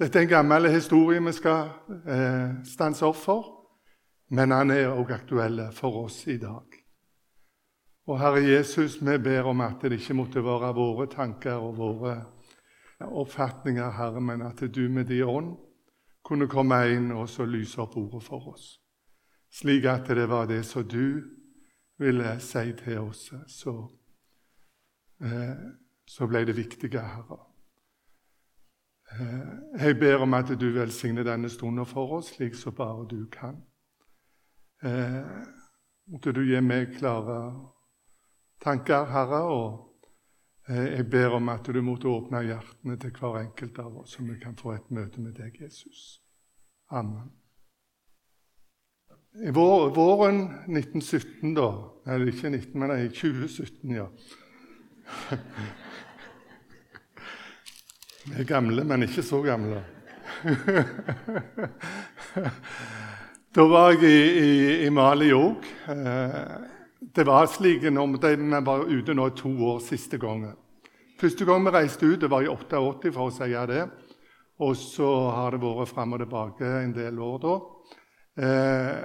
[0.00, 1.66] Dette er en gammel historie vi skal
[2.08, 3.48] eh, stanse opp for,
[4.32, 6.78] men han er òg aktuell for oss i dag.
[8.08, 12.14] Og Herre Jesus, vi ber om at det ikke måtte være våre tanker og våre
[13.00, 15.52] oppfatninger, Herre, men at du med din ånd
[16.24, 18.78] kunne komme inn og så lyse opp ordet for oss.
[19.52, 21.20] Slik at det var det som du
[22.00, 23.76] ville si til oss, så,
[25.20, 25.62] eh,
[26.08, 27.49] så ble det viktige, Herre.
[29.10, 33.26] Eh, jeg ber om at du velsigner denne stunden for oss, slik som bare du
[33.32, 33.56] kan.
[34.82, 35.24] Eh,
[36.06, 37.40] måtte du gi meg klare
[38.62, 40.06] tanker, Herre, og
[40.68, 44.22] eh, jeg ber om at du måtte åpne hjertene til hver enkelt av oss, så
[44.22, 46.22] vi kan få et møte med deg, Jesus.
[46.90, 47.32] Amen.
[49.42, 51.68] I våren 1917, da
[52.06, 54.08] Eller ikke 19, men i 2017, ja.
[58.24, 59.80] Vi er gamle, men ikke så gamle.
[63.56, 64.50] da var jeg i, i,
[64.84, 65.64] i Mali òg.
[65.88, 66.34] Eh,
[67.16, 70.52] det var slik når vi var ute nå i to år siste gangen.
[71.20, 73.88] Første gang vi reiste ut, det var i 88, for å si det.
[74.60, 77.54] Og så har det vært fram og tilbake en del år da.
[78.44, 79.00] Eh,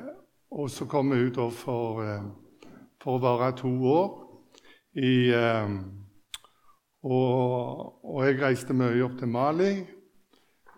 [0.60, 2.28] og så kom vi ut for, eh,
[3.00, 4.08] for, å være to år
[5.00, 5.32] i
[7.06, 9.72] og, og, jeg reiste mye opp til Mali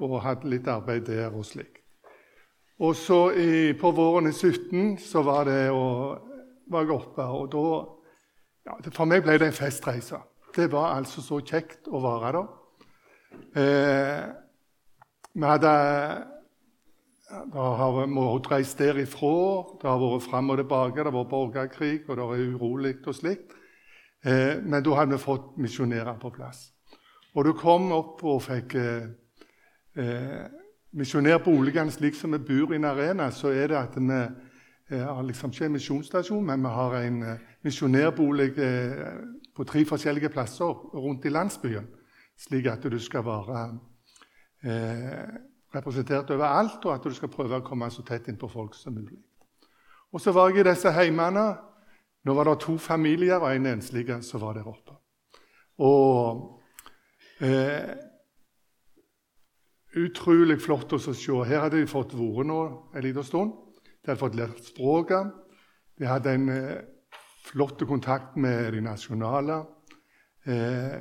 [0.04, 1.80] og hadde litt arbeid der og slik.
[2.84, 5.86] Og så i, på våren i 17 så var, det å,
[6.70, 7.64] var jeg oppe, og da
[8.68, 10.20] ja, For meg ble det en festreise.
[10.54, 12.50] Det var altså så kjekt å være der.
[13.58, 14.26] Eh,
[15.38, 15.72] vi hadde
[17.28, 19.32] da har vi reise derifra.
[19.82, 23.16] Det har vært fram og tilbake, det har vært borgerkrig, og det er urolig og
[23.16, 23.57] slikt.
[24.26, 26.72] Eh, men da hadde vi fått misjonærer på plass.
[27.36, 29.10] Og du kom opp og fikk eh,
[29.98, 30.46] eh,
[30.98, 35.22] misjonærboligene slik som vi bor i en arena, så er det at vi eh, har
[35.24, 38.50] liksom ikke en misjonsstasjon, men vi har en eh, misjonærbolig
[39.56, 41.88] på tre forskjellige plasser rundt i landsbyen,
[42.38, 43.64] slik at du skal være
[44.64, 45.38] eh,
[45.76, 48.96] representert overalt, og at du skal prøve å komme så tett inn på folk som
[48.96, 49.20] mulig.
[50.14, 51.50] Og så var jeg i disse heimene
[52.28, 54.98] nå var det to familier og en enslig som var der oppe.
[55.80, 56.60] Og
[57.40, 57.96] eh,
[59.98, 61.14] Utrolig flott å se.
[61.48, 62.60] Her hadde de fått være nå
[62.94, 63.54] en liten stund.
[64.04, 65.32] De hadde fått lært språket.
[65.98, 66.82] De hadde en eh,
[67.48, 69.62] flott kontakt med de nasjonale.
[70.46, 71.00] Eh,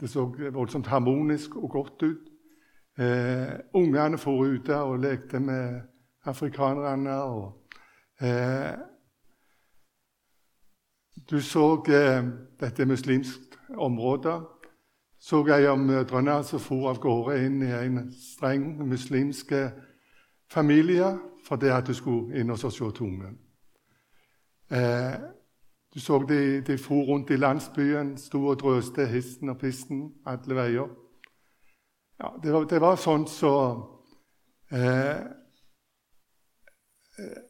[0.00, 0.24] det så
[0.54, 2.30] voldsomt harmonisk og godt ut.
[2.96, 5.82] Eh, ungene for ute og lekte med
[6.30, 7.18] afrikanerne.
[7.22, 7.74] og
[8.22, 8.93] eh,
[11.30, 12.24] du så eh,
[12.60, 14.42] dette muslimsk området.
[15.20, 19.52] Så jeg om mødrene som for av gårde inn i en streng muslimsk
[20.52, 21.14] familie
[21.44, 23.00] fordi at du skulle inn og se tungen.
[23.00, 23.38] ungen.
[24.70, 25.14] Eh,
[25.94, 30.54] du så de, de for rundt i landsbyen, sto og drøste hissen og pissen alle
[30.54, 30.88] veier.
[32.18, 33.54] Ja, det, var, det var sånn så
[34.72, 35.20] eh,
[37.18, 37.42] eh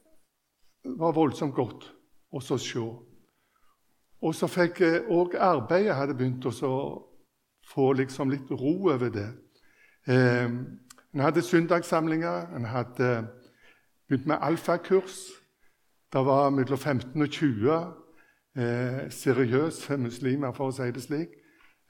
[0.84, 1.86] var voldsomt godt
[2.30, 2.82] å se.
[4.24, 4.80] Og så fikk
[5.12, 6.74] òg arbeidet hadde begynt å
[7.68, 9.28] få liksom litt ro over det.
[10.08, 10.48] Eh,
[11.14, 13.10] en hadde søndagssamlinger, en hadde
[14.08, 15.28] begynt med alfakurs.
[16.12, 17.70] Det var mellom 15 og 20
[18.56, 21.36] eh, seriøse muslimer, for å si det slik,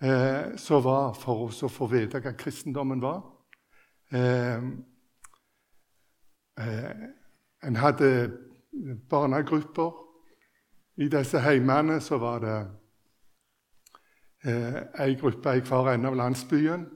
[0.02, 3.22] eh, som var for oss å få vite hva kristendommen var.
[4.12, 4.70] Eh,
[6.58, 7.12] eh
[7.64, 8.08] en hadde
[9.08, 10.03] barnegrupper
[10.96, 12.58] i disse heimene så var det
[14.46, 16.86] eh, ei gruppe i hver ende av landsbyen.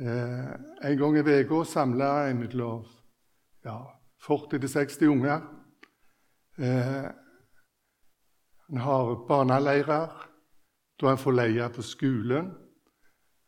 [0.00, 0.52] Eh,
[0.88, 2.84] en gang i uka samla mellom
[3.64, 3.78] ja,
[4.26, 5.40] 40-60 unger.
[6.58, 7.10] Eh,
[8.80, 10.12] har barneleirer
[11.00, 12.52] da en får leie på skolen.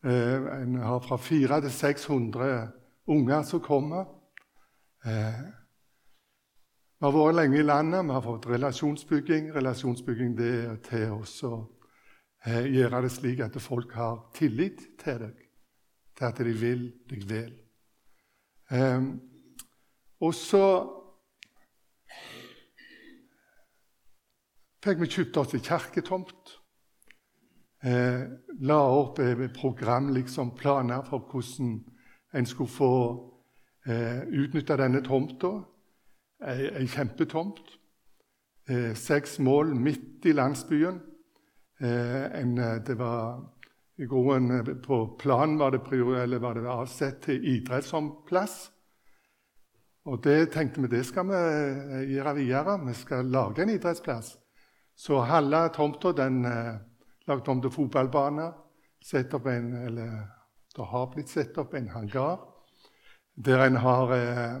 [0.05, 0.49] Eh,
[0.83, 2.67] har fra 400 til 600
[3.07, 4.05] unger som kommer.
[5.05, 5.56] Eh,
[6.97, 9.51] vi har vært lenge i landet, vi har fått relasjonsbygging.
[9.53, 11.11] Relasjonsbygging det er til
[11.45, 11.59] å
[12.41, 15.43] eh, gjøre det slik at folk har tillit til deg,
[16.17, 17.53] til at de vil deg vel.
[18.73, 19.11] Um,
[20.25, 20.63] og så
[24.81, 26.57] fikk vi kjøpt oss en kirketomt.
[27.85, 28.25] Eh,
[28.65, 31.77] la opp et program, liksom planer for hvordan
[32.33, 32.93] en skulle få
[33.85, 35.59] eh, utnytta denne tomta
[36.45, 37.77] ei, kjempetomt.
[38.69, 40.99] Eh, seks mål midt i landsbyen.
[41.79, 43.53] Eh, en, eh, det var
[43.97, 45.81] i grunnen På planen var det,
[46.21, 48.71] eller var det avsett til idrett som plass.
[50.05, 52.85] Og det tenkte vi det skal vi gjøre videre.
[52.87, 54.37] Vi skal lage en idrettsplass.
[54.95, 56.77] Så halve tomta den eh,
[57.27, 58.51] lagd om til fotballbane.
[59.03, 60.13] Sett opp en, eller
[60.75, 62.39] det har blitt satt opp en hangar
[63.37, 64.55] der en har eh,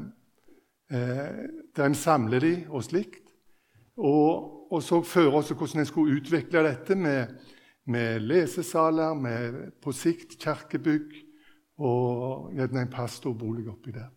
[0.93, 1.45] eh,
[1.77, 3.23] der en samler de og slikt.
[3.97, 7.37] Og, og så føre oss hvordan en skulle utvikle dette med,
[7.85, 11.15] med lesesaler, med på sikt kirkebygg
[11.77, 14.09] og gjerne en pastorbolig oppi der.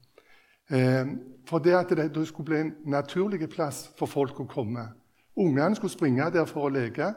[0.70, 1.12] Eh,
[1.48, 4.86] for det at det, det skulle bli en naturlig plass for folk å komme.
[5.40, 7.12] Ungene skulle springe der for å leke.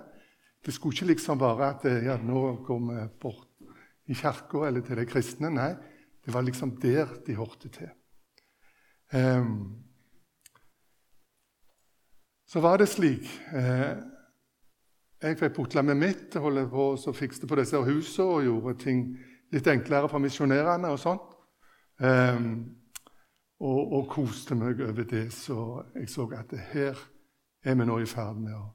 [0.64, 3.50] Det skulle ikke liksom være at eh, ja, nå går vi bort
[4.08, 5.52] i kirka eller til de kristne.
[5.54, 5.72] Nei,
[6.24, 7.92] det var liksom der de hørte til.
[9.14, 9.44] Eh,
[12.54, 13.98] så var det slik eh,
[15.24, 19.00] Jeg fikk putla med mitt, holde på og fikste på disse husene og gjorde ting
[19.54, 21.32] litt enklere for misjonærene og sånt.
[22.04, 22.44] Eh,
[23.64, 25.32] og, og, koste meg over det.
[25.34, 25.56] Så
[25.96, 27.00] jeg så at her
[27.64, 28.68] er vi nå i ferd med å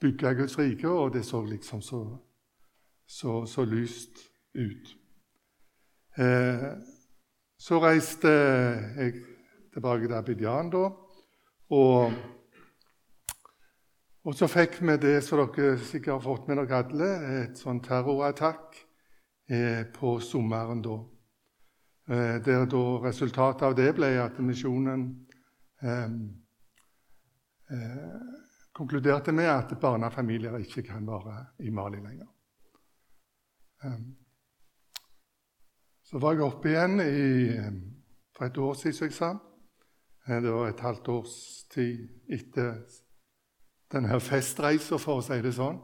[0.00, 2.00] bygge Guds rike, og det så liksom så,
[3.06, 4.24] så, så lyst
[4.56, 4.94] ut.
[6.18, 6.66] Eh,
[7.60, 8.34] så reiste
[8.96, 9.14] jeg
[9.74, 10.86] tilbake til Abidjan da,
[11.70, 12.12] og,
[14.24, 17.08] og så fikk vi det som dere sikkert har fått med dere alle,
[17.44, 18.76] et sånn terrorattakk
[19.48, 20.98] eh, på sommeren da.
[22.10, 25.06] Eh, der da resultatet av det ble at misjonen
[25.80, 26.12] eh,
[27.72, 28.30] eh,
[28.76, 32.28] konkluderte med at barnefamilier ikke kan være i Mali lenger.
[33.84, 34.00] Eh,
[36.10, 37.72] så var jeg oppe igjen i, eh,
[38.36, 39.30] for et år siden, som jeg sa.
[40.26, 41.36] Eh, det var et halvt års
[41.70, 42.82] tid etter
[43.92, 45.78] denne festreisa, for å si det sånn.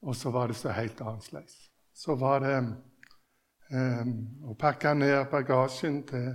[0.00, 1.56] Og så var det så helt annerledes.
[1.92, 4.14] Så var det um,
[4.50, 6.32] å pakke ned bagasjen til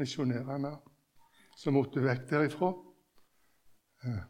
[0.00, 0.72] misjonærene
[1.56, 2.72] som måtte vekk derifra.
[4.04, 4.24] Eh,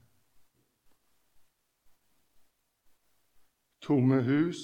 [3.83, 4.63] tomme hus.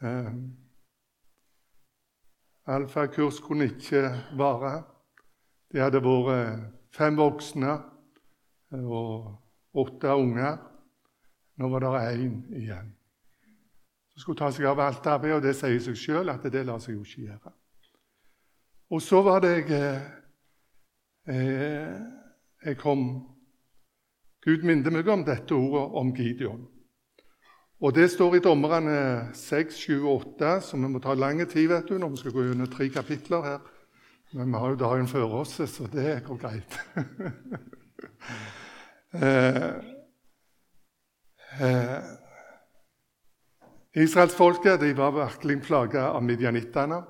[0.00, 0.56] Um,
[2.66, 4.82] Alfakurs kunne ikke vare.
[5.72, 7.76] Det hadde vært fem voksne
[8.82, 10.58] og åtte unger.
[11.58, 12.92] Nå var det én igjen
[14.14, 16.78] som skulle ta seg av alt arbeidet, og det sier seg sjøl at det lar
[16.82, 17.50] seg jo ikke gjøre.
[18.94, 19.88] Og så var det jeg
[21.26, 21.96] eh,
[22.64, 23.00] Jeg kom
[24.44, 26.62] Gud minnet meg om dette ordet om Gideon.
[27.80, 31.68] Og Det står i Dommerne 6, 7 og 8, så vi må ta lang tid
[31.68, 33.58] vet du, når vi skal gå gjennom tre kapitler her.
[34.32, 36.78] Men vi har jo dagen før oss, så det går greit.
[39.14, 39.74] eh,
[41.60, 42.02] eh,
[43.94, 47.02] Israelsfolket var virkelig plaga av midjanittene.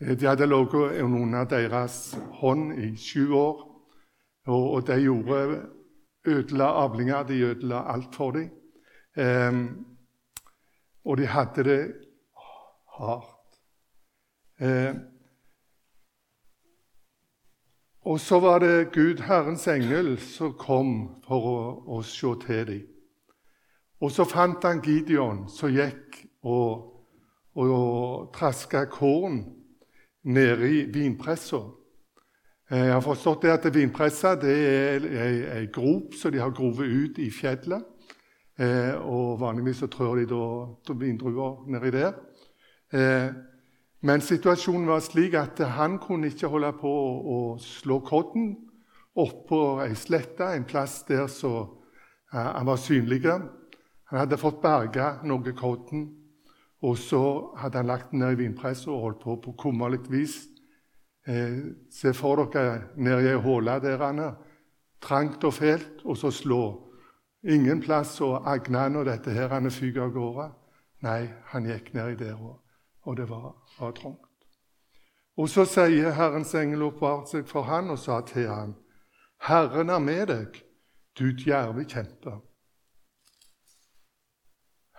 [0.00, 3.64] Eh, de hadde ligget under deres hånd i sju år,
[4.46, 5.62] og de gjorde
[6.24, 7.22] ødela avlinger.
[7.22, 8.50] De ødela alt for dem.
[9.16, 9.86] Um,
[11.04, 11.94] og de hadde det
[12.98, 13.58] hardt.
[14.60, 15.13] Um,
[18.04, 20.90] og så var det Gud, Herrens engel, som kom
[21.24, 21.60] for å,
[21.96, 22.82] å se til dem.
[24.04, 27.06] Og så fant han Gideon som gikk og,
[27.56, 29.40] og, og traska korn
[30.28, 31.62] nede i vinpressa.
[32.74, 35.08] Jeg har forstått det at vinpressa det er
[35.58, 37.84] ei grop som de har grovet ut i fjellet.
[38.60, 42.14] Eh, og Vanligvis så trør de da vindruer nedi der.
[42.94, 43.28] Eh,
[44.04, 48.50] men situasjonen var slik at han kunne ikke holde på å, slå kodden
[49.16, 51.54] oppå ei slette, en plass der så
[52.34, 53.22] han var synlig.
[53.24, 56.08] Han hadde fått berga noe kodden,
[56.84, 57.22] og så
[57.56, 60.42] hadde han lagt den ned i vinpresset og holdt på på kummerlig vis.
[61.26, 64.34] Eh, se for dere nedi ei hule der han er,
[65.00, 66.60] trangt og fælt, og så slå.
[67.44, 70.50] Ingen plass å agne og dette her han fyker av gårde.
[71.04, 72.63] Nei, han gikk nedi der, og,
[73.04, 74.30] og det var, var trangt.
[75.36, 78.74] Og så sier Herrens engel oppvart seg for han og sa til han,
[79.44, 80.60] Herren er med deg,
[81.18, 82.38] du djerve kjemper.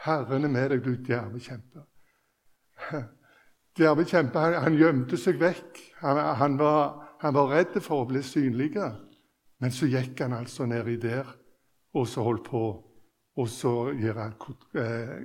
[0.05, 1.85] Herren er med deg, du djerve kjempe.
[3.75, 5.79] Djerve kjempe han, han, gjemte seg vekk.
[6.03, 8.75] Han, han, var, han, var, redd for å bli synlig.
[9.59, 11.27] Men så gikk han altså nedi der
[11.95, 12.61] og så holdt på
[13.35, 14.29] og så gjøre
[14.79, 15.17] eh,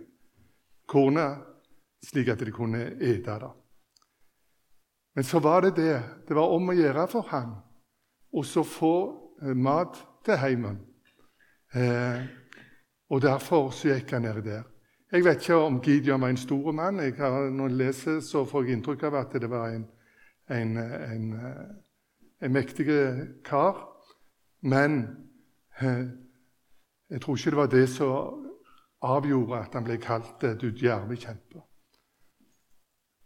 [0.90, 1.49] kornet
[2.06, 3.50] slik at de kunne ete det.
[5.14, 6.02] Men så var det det.
[6.28, 7.56] Det var om å gjøre for ham
[8.32, 8.94] å få
[9.42, 10.78] eh, mat til heimen.
[11.74, 12.26] Eh,
[13.10, 14.62] Og derfor så gikk han ned der.
[15.12, 17.00] Jeg vet ikke om Gideon var en stor mann.
[17.00, 19.86] Jeg har, når jeg leser, så får jeg inntrykk av at det var en,
[20.50, 21.34] en, en,
[22.42, 22.86] en mektig
[23.44, 23.82] kar.
[24.62, 25.00] Men
[25.80, 26.06] eh,
[27.10, 28.46] jeg tror ikke det var det som
[29.02, 31.66] avgjorde at han ble kalt eh, 'du djerve kjemper'.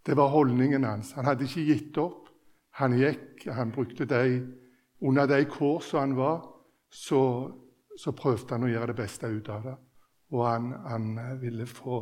[0.06, 1.12] Det var holdningen hans.
[1.12, 2.28] Han hadde ikke gitt opp.
[2.80, 4.44] Han gikk, han brukte de
[5.04, 6.46] Under de kår som han var,
[6.88, 7.50] så,
[7.98, 9.74] så prøvde han å gjøre det beste ut av det
[10.34, 11.98] og han, han eh, ville få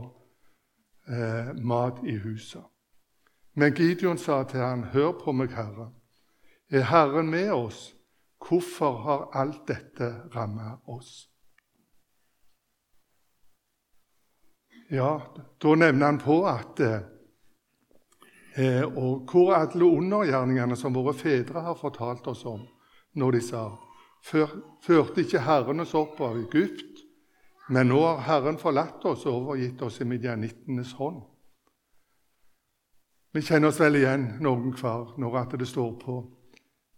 [1.09, 2.63] eh, mat i huset.
[3.55, 5.93] Men Gideon sa til han, 'Hør på meg, Herre.
[6.71, 7.95] Er Herren med oss?
[8.49, 11.29] Hvorfor har alt dette rammet oss?'
[14.91, 15.21] Ja,
[15.63, 17.01] da nevner han på at eh,
[18.53, 22.67] Og hvor alle undergjerningene som våre fedre har fortalt oss om,
[23.17, 23.65] når de sa
[24.23, 27.01] Førte ikke Herren oss opp av Egypt
[27.73, 31.23] men nå har Herren forlatt oss og overgitt oss i midjanittenes hånd.
[33.33, 36.19] Vi kjenner oss vel igjen noen hver når at det står på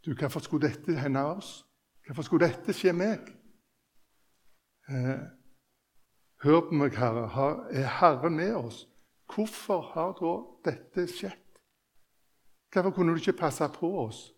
[0.04, 1.62] du, Hvorfor skulle dette hende oss?
[2.06, 3.28] Hvorfor skulle dette skje meg?
[4.88, 5.23] Eh,
[6.44, 7.28] hør på meg, Herre.
[7.73, 8.82] Er Herren med oss?
[9.30, 10.34] Hvorfor har da
[10.66, 11.43] dette skjedd?
[12.75, 14.33] Hvorfor kunne du ikke passe på oss,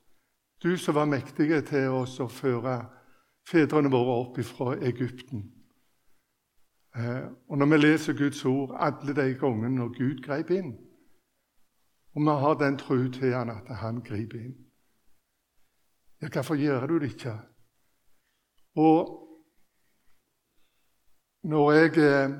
[0.63, 2.83] du som var mektig til oss å føre
[3.49, 5.47] fedrene våre opp fra Egypten?
[6.97, 10.71] Eh, og når vi leser Guds ord alle de gangene når Gud grep inn
[12.17, 14.55] Og vi har den tro til han at han griper inn
[16.23, 17.35] Ja, hvorfor gjør du det ikke?
[18.77, 19.13] Og
[21.43, 22.39] når jeg eh,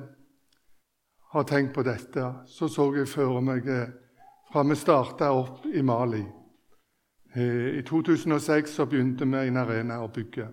[1.31, 3.93] har tenkt på dette, så så jeg for meg eh,
[4.51, 6.25] fra vi starta opp i Mali
[7.77, 10.47] I 2006 så begynte vi en arena å bygge.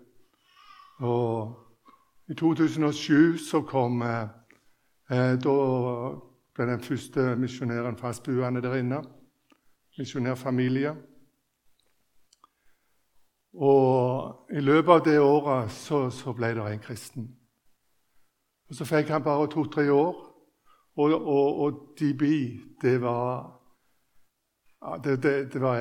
[1.01, 1.55] Og
[2.29, 4.27] i 2007 så kom eh,
[5.11, 5.55] eh, Da
[6.55, 9.01] ble den første misjonæren fastboende der inne.
[9.99, 10.95] Misjonærfamilie.
[13.55, 17.29] Og i løpet av det året så, så ble det en kristen.
[18.69, 20.15] Og Så fikk han bare to-tre år.
[20.97, 22.23] Og, og, og DB,
[22.83, 23.63] det var
[25.05, 25.81] det, det, det, var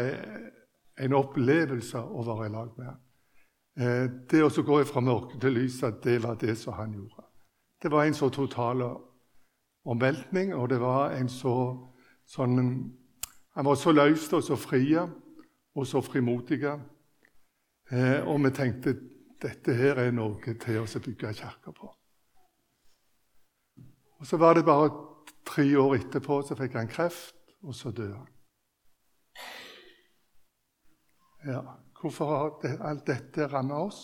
[0.99, 2.99] en opplevelse å være i lag med ham.
[3.79, 7.25] Eh, det å gå fra mørke til lys, det var det som han gjorde.
[7.81, 8.85] Det var en så total
[9.83, 11.55] omveltning, og det var en så
[12.25, 12.59] sånn
[13.53, 16.63] Han var så løs og så fri og så frimodig.
[17.91, 18.95] Eh, og vi tenkte
[19.43, 21.91] dette her er noe til oss å bygge kirke på.
[24.19, 24.89] Og Så var det bare
[25.45, 28.29] tre år etterpå så fikk han kreft, og så døde han.
[31.45, 31.61] Ja.
[32.01, 33.99] Hvorfor har alt dette rammet oss?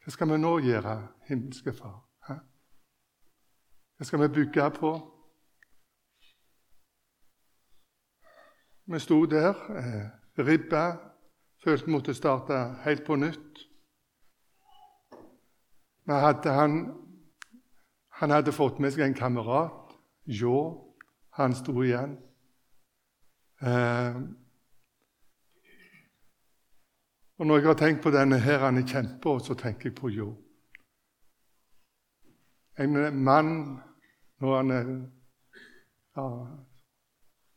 [0.00, 0.94] Hva skal vi nå gjøre,
[1.28, 1.98] himmelske Far?
[4.00, 4.90] Hva skal vi bygge på?
[8.88, 10.06] Vi sto der, eh,
[10.38, 10.96] ribba,
[11.64, 13.60] følte vi måtte starte helt på nytt.
[16.08, 16.78] Hadde han,
[18.08, 19.92] han, hadde fått med seg en kamerat,
[20.24, 20.86] Jo.
[21.30, 22.16] Han sto igjen.
[23.62, 24.16] Eh,
[27.40, 30.34] og Når jeg har tenkt på denne her han kjemper, så tenker jeg på Jo.
[32.78, 33.80] En mann
[34.40, 34.90] når han er
[36.16, 36.26] ja,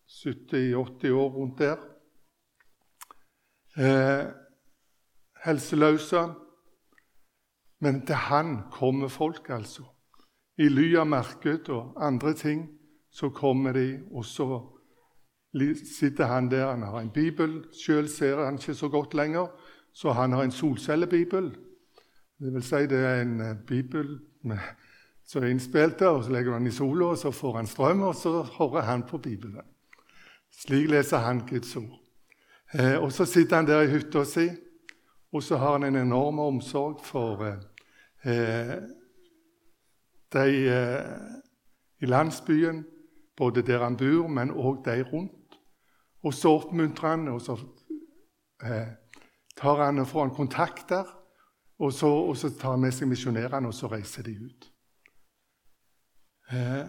[0.08, 1.76] 70-80 år rundt der.
[3.76, 4.32] Eh,
[5.46, 6.34] helseløse.
[7.80, 9.84] Men til han kommer folk, altså.
[10.58, 12.70] I ly av merket og andre ting
[13.12, 14.73] så kommer de, og så
[16.00, 16.72] sitter han der.
[16.72, 17.64] Han har en bibel.
[17.74, 19.48] Sjøl ser han ikke så godt lenger,
[19.94, 21.52] så han har en solcellebibel.
[22.40, 24.60] Det vil si det er en bibel bibel
[25.28, 28.16] som er innspilt, og så legger han i sola, og så får han strøm, og
[28.16, 29.62] så hører han på Bibelen.
[30.52, 32.00] Slik leser han Guds ord.
[32.74, 34.50] Eh, og Så sitter han der i hytta si,
[35.34, 37.44] og så har han en enorm omsorg for
[38.24, 38.76] eh,
[40.34, 41.06] de eh,
[42.02, 42.86] i landsbyen,
[43.38, 45.32] både der han bor, men òg de rundt.
[46.24, 47.58] Og så oppmuntrer han, og så
[48.64, 48.94] eh,
[49.60, 51.08] tar han og får han kontakt der.
[51.80, 54.70] Og så, og så tar han med seg misjonærene, og så reiser de ut.
[56.52, 56.86] Eh,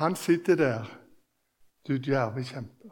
[0.00, 0.90] han sitter der,
[1.86, 2.90] du djerve kjempe.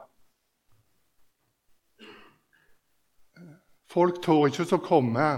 [3.90, 5.28] Folk tør ikke å komme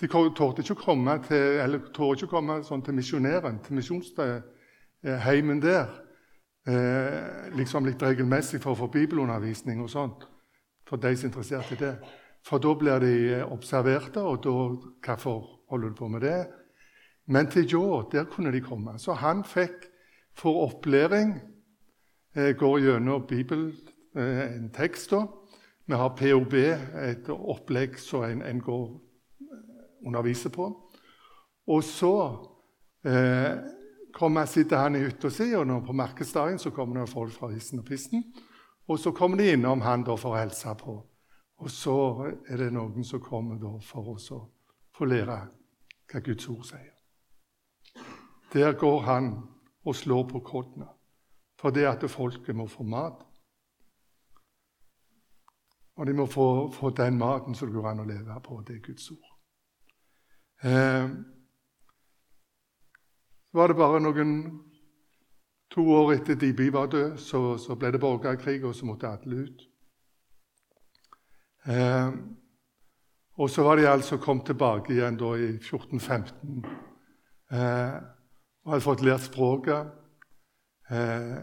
[0.00, 5.62] de torde ikke å komme til, eller ikke å komme sånn til misjonæren, til misjonsheimen
[5.62, 5.88] der,
[6.68, 10.26] eh, liksom litt regelmessig for å få bibelundervisning og sånt,
[10.88, 11.94] for de som er interessert i det.
[12.46, 14.56] For da blir de observerte, og da
[15.04, 16.46] Hvorfor holder du på med det?
[17.26, 18.98] Men til Jå, der kunne de komme.
[18.98, 19.88] Så han fikk
[20.36, 21.34] for opplæring
[22.36, 23.74] eh, Går gjennom Bibelen,
[24.16, 25.26] eh.
[25.88, 26.54] Vi har POB,
[27.00, 28.88] et opplegg som en, en går
[30.06, 30.68] underviser på.
[31.66, 32.14] Og så
[33.06, 33.56] eh,
[34.14, 37.82] kommer, sitter han i hytta si, og på markedsdagen så kommer det folk fra hissen
[37.82, 38.24] og pisten.
[38.88, 40.96] Og så kommer de innom han da for å hilse på.
[41.58, 41.96] Og så
[42.48, 44.18] er det noen som kommer da for å
[44.96, 45.38] få lære
[46.08, 46.94] hva Guds ord sier.
[48.52, 49.32] Der går han
[49.84, 50.88] og slår på kodene
[51.58, 53.24] fordi at folket må få mat.
[55.98, 58.60] Og de må få, få den maten som det går an å leve på.
[58.62, 59.32] Det er Guds ord.
[60.62, 61.08] Eh,
[63.58, 64.34] var det bare noen
[65.68, 69.42] To år etter Diby var død, så, så ble det borgerkrig, og så måtte alle
[69.44, 69.64] ut.
[71.68, 72.12] Eh,
[73.36, 76.64] og så var de altså kommet tilbake igjen da i 1415
[77.52, 77.98] eh,
[78.64, 79.92] og hadde fått lært språket.
[80.88, 81.36] Eh,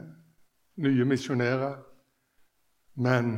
[0.81, 1.77] nye misjonærer.
[2.95, 3.35] Men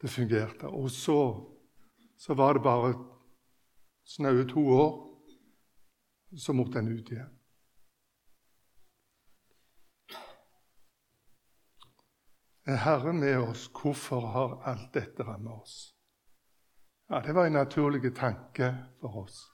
[0.00, 0.70] det fungerte.
[0.70, 1.18] Og så,
[2.18, 2.94] så var det bare
[4.06, 4.92] snaue to år,
[6.36, 7.30] så måtte en ut igjen.
[12.66, 13.70] Er Herren med oss?
[13.82, 15.94] Hvorfor har alt dette rammet oss?
[17.10, 19.50] Ja, Det var en naturlig tanke for oss.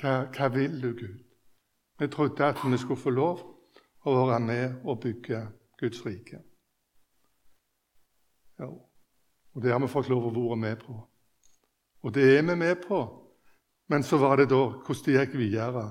[0.00, 1.18] Hva, hva vil du, Gud?
[1.98, 3.42] Vi trodde at vi skulle få lov
[4.04, 5.42] å være med og bygge
[5.78, 6.40] Guds rike.
[8.58, 8.70] Ja,
[9.52, 10.96] og det har vi fått lov å være med på.
[12.02, 13.02] Og det er vi med på.
[13.88, 15.84] Men så var det da hvordan det gikk videre.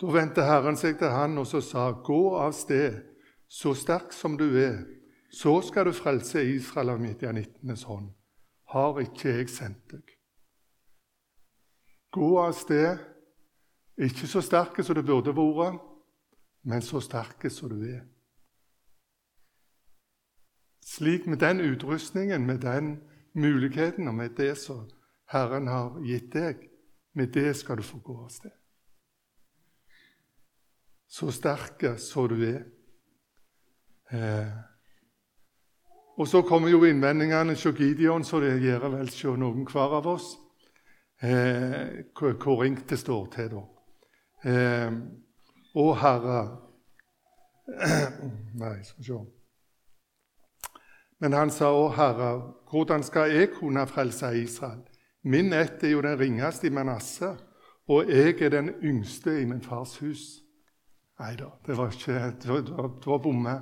[0.00, 3.13] Da vendte Herren seg til han og så sa, 'Gå av sted.'
[3.48, 4.84] Så sterk som du er,
[5.32, 8.10] så skal du frelse Israel av midjanittenes hånd.
[8.70, 10.14] Har ikke jeg sendt deg?
[12.14, 12.98] Gå av sted,
[13.98, 15.80] ikke så sterk som du burde vært,
[16.64, 18.04] men så sterk som du er.
[20.84, 23.00] Slik med den utrustningen, med den
[23.34, 24.84] muligheten og med det som
[25.32, 26.68] Herren har gitt deg,
[27.14, 28.52] med det skal du få gå av sted.
[31.08, 32.64] Så sterk som du er.
[34.14, 34.54] Eh,
[36.16, 40.06] og så kommer jo innvendingene hos Gideon, så det gjør vel hos noen hver av
[40.06, 40.34] oss.
[41.22, 43.64] Eh, hvor ringt det står til, da.
[44.44, 44.92] Eh,
[45.74, 46.42] å Herre
[48.60, 49.18] Nei, skal vi se.
[51.24, 52.30] Men han sa, Å Herre,
[52.68, 54.82] hvordan skal jeg kunne frelse Israel?
[55.24, 57.38] Min ett er jo den ringeste i Manasseh,
[57.88, 60.26] og jeg er den yngste i min fars hus.
[61.22, 63.54] Nei da, det var ikke Det var, det var bomme.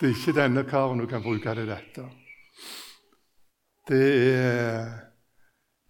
[0.00, 2.04] Det er ikke denne karen du kan bruke til dette.
[3.88, 5.00] Det er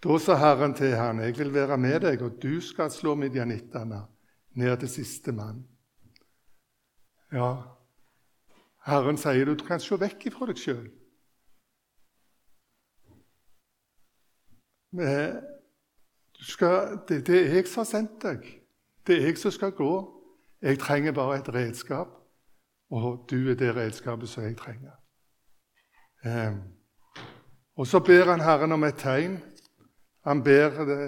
[0.04, 4.06] Da sa Herren til han, 'Jeg vil være med deg, og du skal slå midjanittene
[4.54, 5.64] ned til siste mann.'
[7.32, 7.62] Ja,
[8.86, 10.90] Herren sier du kan se vekk ifra deg sjøl.
[14.92, 15.40] Det,
[17.26, 18.44] det er jeg som har sendt deg.
[19.06, 20.20] Det er jeg som skal gå.
[20.62, 22.23] Jeg trenger bare et redskap
[22.94, 24.94] og du er det redskapet som jeg trenger.
[26.24, 26.54] Eh,
[27.74, 29.38] og så ber han Herren om et tegn.
[30.24, 31.00] Han ber det,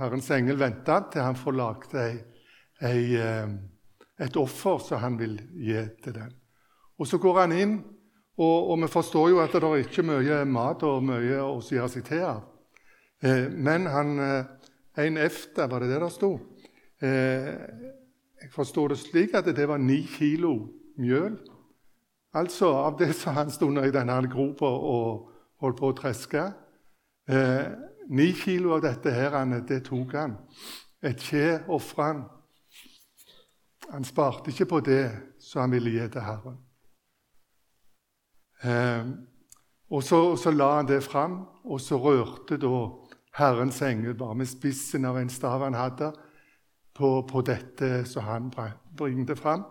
[0.00, 3.54] Herrens engel vente til han får lagd ehm,
[4.20, 6.34] et offer som han vil gi til den.
[6.98, 7.76] Og Så går han inn,
[8.40, 11.78] og, og vi forstår jo at det er ikke mye mat og mye å si
[11.78, 12.42] seg til av.
[13.22, 14.44] Eh, men han, eh,
[15.04, 16.32] en efter, var det det der sto?
[17.00, 17.54] Eh,
[18.40, 21.38] jeg forstår det slik at det var ni kilo mjøl.
[22.36, 26.44] Altså av det som han sto i denne gropa og holdt på å treske.
[27.30, 27.66] Eh,
[28.10, 29.36] ni kilo av dette her,
[29.66, 30.36] det tok han.
[31.02, 32.22] Et kje ofra han.
[33.90, 35.04] Han sparte ikke på det
[35.42, 36.58] som han ville gi til Herren.
[38.62, 39.10] Eh,
[39.90, 42.74] og så, så, la han det fram, og så rørte da
[43.38, 46.12] Herrens engel bare med spissen av en stav han hadde,
[46.94, 48.50] på, på dette som han
[48.96, 49.64] bringte fram.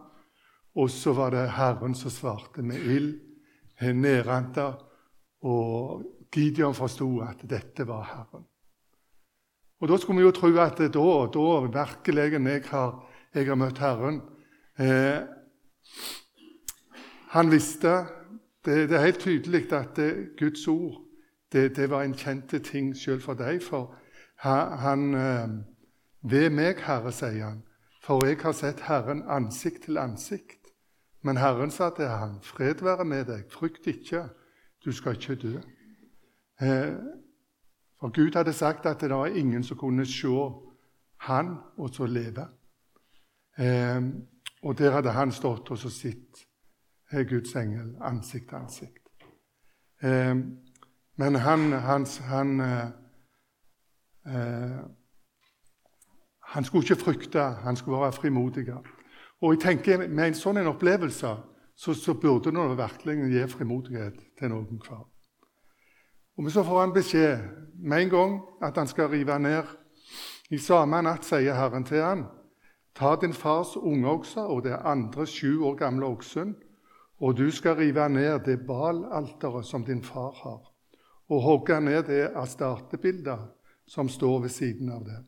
[0.80, 3.18] Og så var det Herren som svarte med ild
[3.96, 4.74] nedrenta,
[5.42, 8.46] Og Gideon forsto at dette var Herren.
[9.80, 10.88] Og Da skulle vi jo tro at da,
[11.34, 14.22] da virkelig jeg har, jeg har møtt Herren.
[14.80, 15.22] Eh,
[17.30, 18.06] han visste
[18.66, 21.02] det, det, er helt tydelig at det, Guds ord
[21.52, 23.64] det, det, var en kjente ting selv for deg.
[23.64, 23.96] For
[24.36, 25.48] han, eh,
[26.22, 27.62] Ved meg, Herre, sier han,
[28.04, 30.59] for jeg har sett Herren ansikt til ansikt.
[31.22, 34.30] Men Herren sa til ham, 'Fred være med deg, frykt ikke,
[34.86, 35.62] du skal ikke dø.'
[36.62, 36.96] Eh,
[38.00, 40.50] for Gud hadde sagt at det var ingen som kunne se
[41.18, 42.48] han og så leve.
[43.58, 44.02] Eh,
[44.64, 46.48] og der hadde han stått og så sett
[47.12, 49.06] eh, Guds engel ansikt til ansikt.
[51.16, 52.60] Men han, hans, han,
[56.42, 58.68] han skulle ikke frykte, han skulle være frimodig.
[59.42, 61.36] Og jeg tenker Med en sånn en opplevelse
[61.80, 65.06] så, så burde det virkelig gi frimodighet til noen hver.
[66.38, 67.40] Og Så får han beskjed
[67.80, 69.64] med en gang at han skal rive ned.
[70.52, 72.26] I samme natt sier Herren til han,
[72.96, 76.56] Ta din fars unge okser og det andre sju år gamle oksen,
[77.20, 80.74] og du skal rive ned det balalteret som din far har,
[81.30, 83.40] og hogge ned det astartebildet
[83.88, 85.20] som står ved siden av det.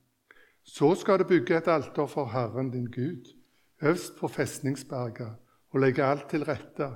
[0.63, 3.40] Så skal du bygge et alter for Herren din Gud,
[3.82, 5.36] øverst på festningsberget,
[5.72, 6.89] og legge alt til rette.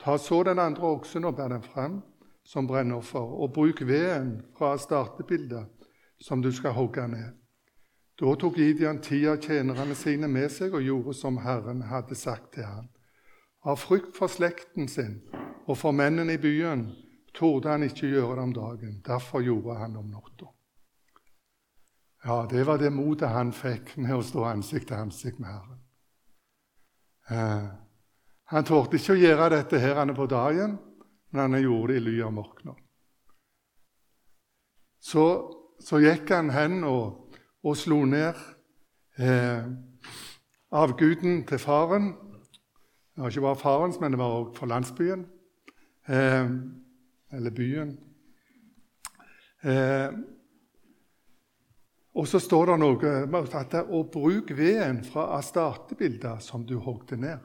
[0.00, 2.02] Ta så den andre oksen og bær den fram
[2.44, 5.66] som brennoffer, og bruk veden fra startebildet
[6.20, 7.30] som du skal hogge ned.
[8.20, 12.52] Da tok Gideon ti av tjenerne sine med seg og gjorde som Herren hadde sagt
[12.54, 12.90] til ham.
[13.64, 15.20] Av frykt for slekten sin
[15.66, 16.88] og for mennene i byen
[17.34, 18.98] torde han ikke gjøre det om dagen.
[19.06, 20.50] Derfor gjorde han om natta.
[22.24, 25.81] Ja, det var det motet han fikk med å stå ansikt til ansikt med Herren.
[27.32, 27.68] Eh,
[28.52, 30.76] han torde ikke å gjøre dette her han er på dagen,
[31.32, 32.74] men han gjorde det i ly av mørket.
[35.02, 35.24] Så,
[35.82, 37.32] så, gikk han hen og,
[37.64, 38.36] og slo ned
[39.18, 39.64] eh,
[40.70, 42.12] avguden til faren.
[43.12, 45.24] Det var ikke bare farens, men det var også for landsbyen.
[46.06, 46.52] Eh,
[47.32, 47.96] eller byen.
[49.64, 50.12] Eh,
[52.14, 57.16] og så står det noe at det, å bruke veden fra Astarte-bildet som du hogde
[57.16, 57.40] ned.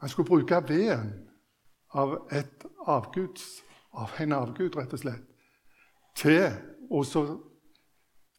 [0.00, 1.14] Han skulle bruke veden
[1.96, 5.24] av, et avguds, av en avgud, rett og slett,
[6.16, 6.44] til
[6.92, 7.24] å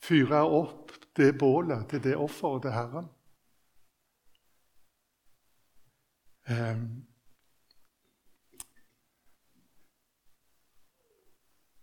[0.01, 3.09] fyre opp det bålet til det offeret til Herren.
[6.51, 6.85] Um,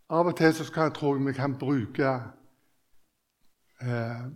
[0.08, 2.10] Av og til så skal jeg tro vi kan bruke
[3.80, 4.28] eh,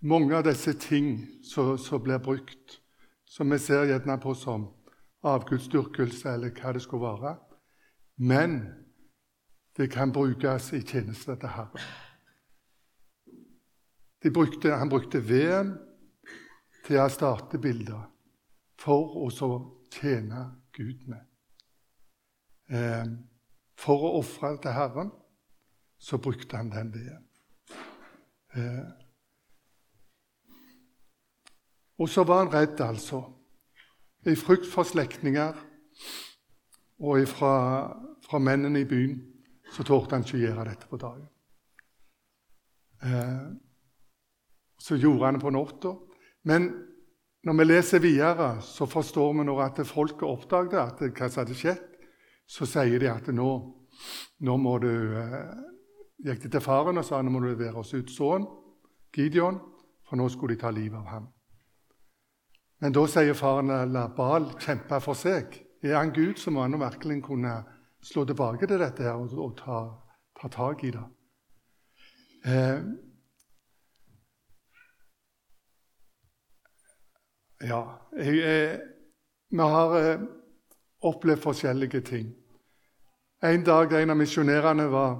[0.00, 2.80] mange av disse ting som blir brukt,
[3.24, 4.68] som vi ser gjerne på som
[5.24, 7.36] avgudsdyrkelse eller hva det skulle være.
[8.16, 8.58] Men
[9.76, 11.86] det kan brukes i tjeneste til Herren.
[14.34, 15.74] Brukte, han brukte veden
[16.86, 18.06] til å starte bilder
[18.80, 19.28] for å
[19.92, 21.24] tjene Gud med.
[22.68, 23.04] Eh,
[23.76, 25.12] for å ofre til Herren,
[25.98, 27.26] så brukte han den veden.
[28.56, 28.84] Eh.
[31.98, 33.22] Og så var han redd, altså.
[34.26, 35.52] I frykt for slektninger
[37.04, 37.54] og fra,
[38.24, 39.18] fra mennene i byen
[39.74, 41.28] så torde han ikke gjøre dette på dagen.
[43.04, 43.46] Eh.
[44.80, 45.94] Så gjorde han det på natta.
[46.44, 46.70] Men
[47.44, 51.90] når vi leser videre, så forstår vi når at folket oppdaget hva som hadde skjedd
[52.46, 53.50] så sier de at nå,
[54.44, 55.52] nå må du eh,
[56.22, 58.46] gikk de til faren og sa nå må du levere oss ut sønnen,
[59.14, 59.60] Gideon,
[60.04, 61.28] for nå skulle de ta livet av ham.
[62.82, 65.54] Men da sier faren la Bal kjempe for seg.
[65.84, 67.54] Er han Gud, så må han virkelig kunne
[68.04, 69.80] slå tilbake til dette her og, og ta,
[70.40, 71.04] ta, tak i det.
[72.44, 72.80] Eh,
[77.64, 77.80] ja
[78.18, 78.80] jeg, jeg,
[79.50, 80.24] Vi har eh,
[81.00, 82.32] opplevd forskjellige ting.
[83.44, 85.16] En dag en av misjonærene var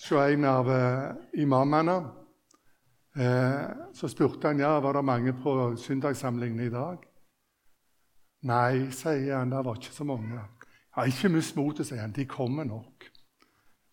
[0.00, 1.96] hos en av eh, imamene.
[3.16, 7.04] Eh, så spurte han ja, var det mange på søndagssamlingen i dag.
[8.48, 10.40] Nei, sier han, det var ikke så mange.
[10.96, 12.16] Ja, ikke mist motet, sier han.
[12.16, 13.10] De kommer nok.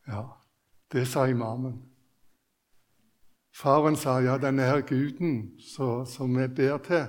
[0.07, 0.23] Ja,
[0.91, 1.81] Det sa imamen.
[3.51, 7.07] Faren sa ja, denne her guden som vi ber til,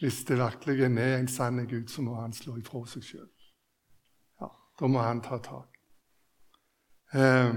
[0.00, 3.28] hvis det virkelig er en sann Gud, så må han slå ifra seg sjøl.
[4.80, 5.76] Da må han ta tak.
[7.12, 7.52] Eh,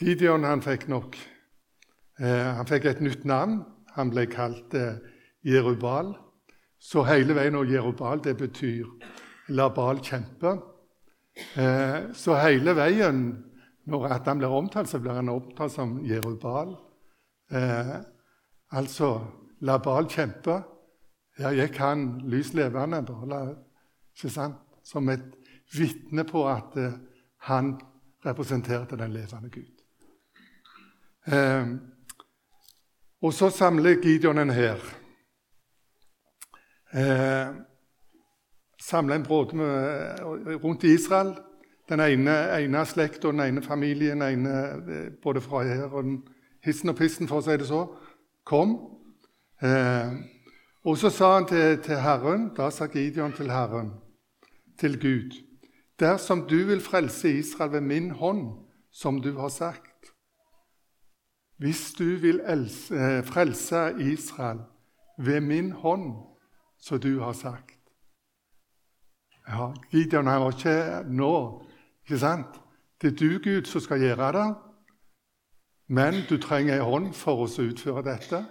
[0.00, 1.16] Gideon han fikk nok
[2.20, 3.62] eh, Han fikk et nytt navn.
[3.96, 4.98] Han ble kalt eh,
[5.46, 6.12] Jerubal.
[6.78, 8.88] Så hele veien og Jerubal det betyr
[9.56, 10.56] la Bal kjempe.
[11.56, 13.22] Eh, så hele veien
[13.86, 16.74] når han blir omtalt, så blir han omtalt som Jerubal.
[17.50, 17.96] Eh,
[18.74, 19.10] altså
[19.60, 20.60] la Bal kjempe.
[21.38, 23.04] Her gikk han lys levende,
[24.16, 24.62] ikke sant?
[24.86, 25.24] som et
[25.74, 26.92] vitne på at uh,
[27.48, 27.72] han
[28.26, 29.75] representerte den levende Gud.
[31.26, 31.76] Uh,
[33.22, 34.82] og så samler Gideon en hær.
[36.94, 37.54] Eh,
[38.80, 39.52] samler en bråde
[40.64, 41.34] rundt Israel.
[41.88, 44.50] den ene, ene slekta, den ene familien, den ene,
[44.90, 46.22] eh, både fra her og den,
[46.64, 47.84] hissen og pissen, for å si det så,
[48.44, 48.72] kom.
[49.62, 50.16] Eh,
[50.84, 53.92] og så sa han til, til Herren, da sa Gideon til Herren,
[54.78, 55.38] til Gud,
[56.00, 58.48] dersom du vil frelse Israel ved min hånd,
[58.90, 59.95] som du har sagt
[61.58, 64.60] Hvis du vil else, frelse Israel
[65.18, 66.12] ved min hånd,
[66.78, 67.76] som du har sagt
[69.48, 71.62] ja, Gideon han var ikke nå
[72.04, 72.60] ikke sant?
[73.02, 74.54] Det er du, Gud, som skal gjøre det.
[75.88, 78.44] Men du trenger ei hånd for å utføre dette.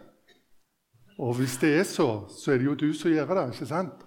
[1.19, 3.45] Og hvis det er så, så er det jo du som gjør det.
[3.53, 4.05] ikke sant?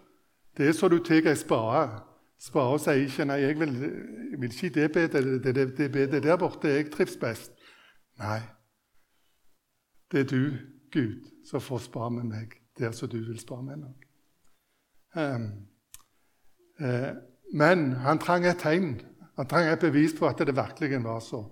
[0.57, 2.03] Det er så du tar ei spade.
[2.41, 3.73] Spade sier ikke 'nei, jeg vil,
[4.31, 7.53] jeg vil ikke det bedre', der borte, jeg trives best'.
[8.19, 8.58] Nei.
[10.13, 10.57] Det er du,
[10.93, 13.95] Gud, som får spare med meg der som du vil spare med meg.
[15.19, 15.47] Um,
[16.81, 17.15] uh,
[17.53, 19.01] men han trang et tegn.
[19.37, 21.43] Han trang et bevis på at det virkelig var så.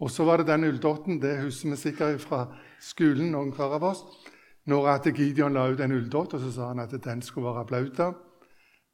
[0.00, 2.46] Og så var det den ulldotten, det husker vi sikkert fra
[2.80, 3.30] skolen.
[3.32, 4.04] noen hver av oss,
[4.66, 8.00] Når at Gideon la ut en ulldott, så sa han at den skulle være blaut.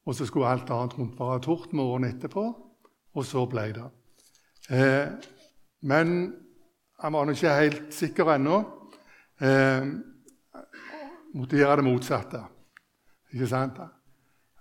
[0.06, 2.42] Og så skulle alt annet rundt være tort morgenen etterpå.
[3.14, 3.85] Og så ble det.
[4.70, 5.06] Eh,
[5.83, 6.35] men
[7.00, 8.80] han var nå ikke helt sikker ennå.
[9.40, 9.87] Eh,
[11.35, 12.42] måtte gjøre det motsatte.
[13.33, 13.81] Ikke sant?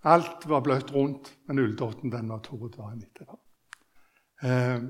[0.07, 3.39] Alt var bløtt rundt, men ulldotten den var tord dagen etterpå.
[4.43, 4.83] Eh,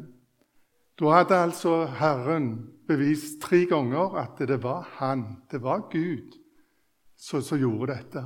[0.99, 2.49] da hadde altså Herren
[2.87, 6.35] bevist tre ganger at det var Han, det var Gud,
[7.17, 8.23] som, som gjorde dette.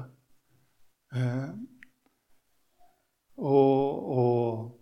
[1.13, 1.49] Eh,
[3.38, 4.80] og, og,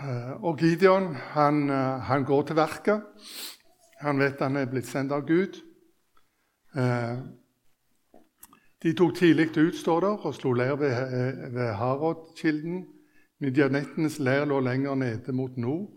[0.00, 3.28] eh, og, Gideon han, eh, han, går til verket.
[4.00, 5.58] Han vet han er blitt sendt av Gud.
[6.76, 7.18] Eh,
[8.82, 12.84] de tok tidlig ut, står der, og slo leir ved, ved Harodkilden.
[13.42, 15.90] Midjanettenes leir lå lenger nede mot nord.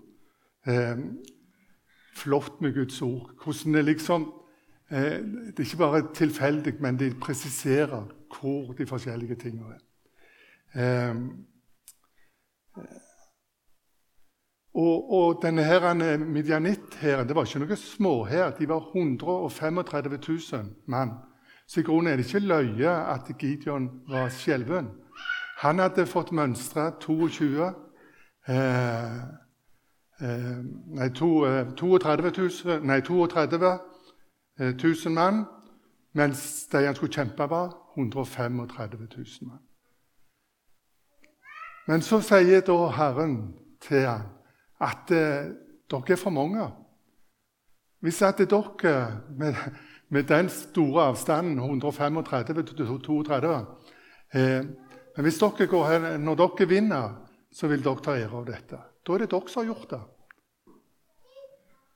[0.66, 0.98] Eh,
[2.18, 3.30] flott med Guds ord.
[3.44, 4.34] Hvordan det liksom
[4.90, 9.82] eh, Det er ikke bare tilfeldig, men de presiserer hvor de forskjellige tingene er.
[10.82, 11.16] Eh,
[14.74, 18.54] og, og denne her midjanitt-hæren det var ikke noe småhær.
[18.56, 21.12] De var 135 000 mann.
[21.68, 24.88] Så i grunnen er det ikke løye at Gideon var skjelven.
[25.60, 27.68] Han hadde fått mønstre 22
[28.48, 29.18] eh,
[30.22, 30.58] eh,
[30.98, 31.30] nei, to,
[31.78, 32.32] 32
[32.66, 33.78] 000, nei, 32
[34.60, 35.46] 000 mann,
[36.14, 39.62] mens de han skulle kjempe, var 135 000 mann.
[41.88, 44.41] Men så sier da Herren til ham
[44.82, 45.52] at eh,
[45.92, 46.68] dere er for mange.
[48.02, 49.56] Hvis at dere med
[50.12, 52.24] med den store avstanden, 135
[52.66, 53.66] til 32
[54.34, 54.66] eh,
[55.16, 58.80] Men hvis dere går her, når dere vinner, så vil dere ta ære av dette.
[59.08, 60.02] Da er det dere som har gjort det.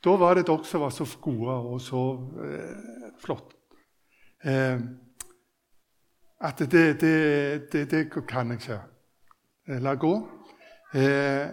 [0.03, 2.03] Da var det dere som var så gode og så
[2.45, 3.55] eh, flotte.
[4.43, 4.79] Eh,
[6.41, 8.81] at det, det, det, det, kan jeg ikke
[9.67, 10.15] eh, la gå.
[10.93, 11.47] Eh,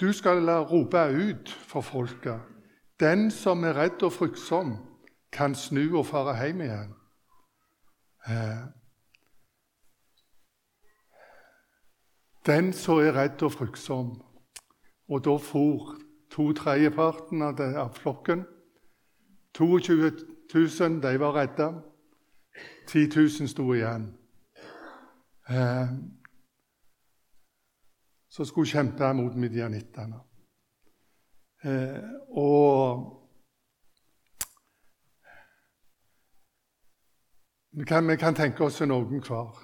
[0.00, 2.40] du skal la rope ut for folket
[3.00, 4.76] den som er redd og fryktsom,
[5.32, 6.94] kan snu og fare hjem igjen.
[8.28, 8.62] Eh,
[12.46, 14.22] den som er redd og fryktsom
[15.08, 15.94] Og da for
[16.30, 18.42] to tredjeparten av, flokken.
[19.54, 20.10] 22
[20.54, 21.68] 000 de var redde.
[22.88, 24.16] 10 000 sto igjen.
[28.36, 30.18] Som skulle kjempe mot midjanittene.
[31.64, 33.06] Eh, og
[37.70, 39.62] vi kan, vi kan, tenke oss noen hver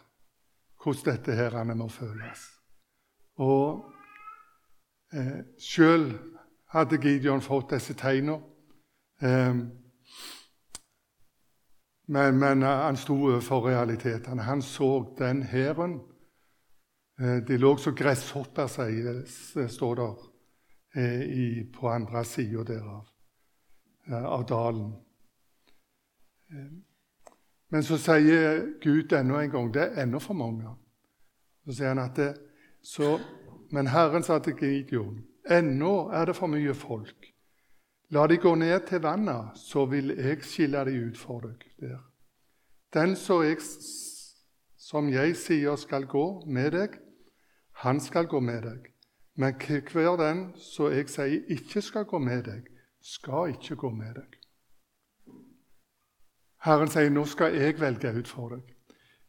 [0.80, 2.46] hvordan dette her må føles.
[3.44, 3.92] Og
[5.12, 6.08] eh, Sjøl
[6.72, 8.40] hadde Gideon fått disse tegnene.
[9.20, 9.52] Eh,
[12.08, 14.48] men, men, han sto overfor realitetene.
[14.48, 16.00] Han så den hæren.
[17.22, 18.66] Eh, de lå som gresshopper,
[19.68, 20.32] står der.
[20.94, 23.08] Eh, på andre sida derav,
[24.06, 24.92] eh, av dalen.
[26.50, 26.72] Eh,
[27.68, 30.74] men så sier Gud enda en gang det er ennå for mange.
[31.64, 32.34] Så sier han at det,
[32.82, 33.18] så,
[33.72, 37.32] Men Herren sa til Gideon ennå er det for mye folk.
[38.10, 42.02] La de gå ned til vannet, så vil jeg skille de ut for deg der.
[42.92, 43.56] Den som jeg,
[44.76, 46.98] som jeg sier skal gå med deg,
[47.82, 48.86] han skal gå med deg.
[49.34, 52.68] Men hver den som jeg sier ikke skal gå med deg,
[53.02, 54.36] skal ikke gå med deg.
[56.62, 58.68] Herren sier nå skal jeg velge ut for deg.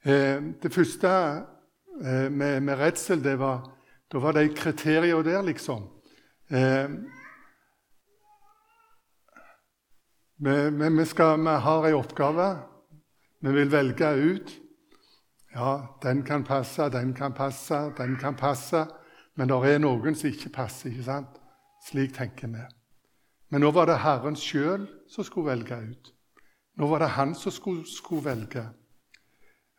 [0.05, 3.63] Eh, det første eh, med, med redsel, det var,
[4.11, 5.87] da var det kriterier der, liksom.
[6.53, 6.93] Eh,
[10.43, 10.57] vi,
[10.99, 12.51] vi, skal, vi har en oppgave.
[13.41, 14.59] Vi vil velge ut.
[15.55, 18.85] Ja, den kan passe, den kan passe, den kan passe.
[19.35, 20.89] Men det er noen som ikke passer.
[20.89, 21.39] ikke sant?
[21.85, 22.63] Slik tenker vi.
[23.49, 26.13] Men nå var det Herren sjøl som skulle velge ut.
[26.77, 28.65] Nå var det han som skulle, skulle velge.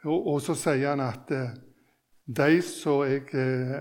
[0.05, 1.57] Og, og, så sier han at eh,
[2.27, 3.81] de som jeg, eh,